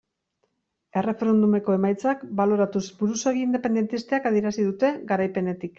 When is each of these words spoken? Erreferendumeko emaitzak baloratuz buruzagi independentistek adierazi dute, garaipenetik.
Erreferendumeko 1.01 1.75
emaitzak 1.79 2.25
baloratuz 2.41 2.85
buruzagi 3.03 3.47
independentistek 3.51 4.31
adierazi 4.33 4.69
dute, 4.71 4.95
garaipenetik. 5.13 5.69